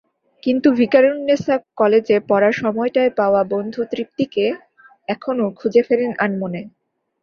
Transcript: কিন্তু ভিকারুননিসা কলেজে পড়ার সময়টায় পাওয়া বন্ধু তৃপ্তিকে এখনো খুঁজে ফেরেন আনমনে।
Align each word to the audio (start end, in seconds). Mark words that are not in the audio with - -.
কিন্তু 0.43 0.67
ভিকারুননিসা 0.79 1.55
কলেজে 1.79 2.17
পড়ার 2.29 2.53
সময়টায় 2.61 3.11
পাওয়া 3.19 3.41
বন্ধু 3.53 3.79
তৃপ্তিকে 3.91 4.45
এখনো 5.07 5.45
খুঁজে 5.59 5.81
ফেরেন 5.87 6.11
আনমনে। 6.19 6.61